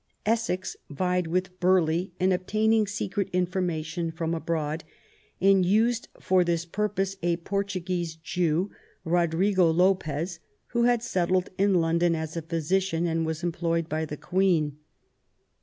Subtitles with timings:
[0.25, 4.83] Essex vied with Burghley in obtaining secret information from abroad,
[5.39, 8.71] and used for this purpose a Portuguese Jew,
[9.05, 14.17] Rodrigo Lopez, who had settled in London as a physician, and was employed by the
[14.17, 14.79] Queen.